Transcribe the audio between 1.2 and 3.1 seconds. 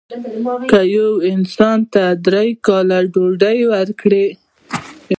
انسان ته درې کاله